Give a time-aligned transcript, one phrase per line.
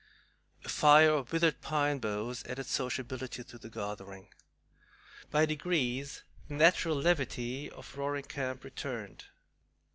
[0.65, 4.29] A fire of withered pine boughs added sociability to the gathering.
[5.29, 9.25] By degrees the natural levity of Roaring Camp returned.